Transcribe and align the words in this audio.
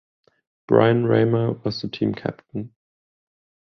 Brian 0.67 1.05
Ramer 1.05 1.51
was 1.63 1.83
the 1.83 1.87
team 1.87 2.15
captain. 2.15 2.73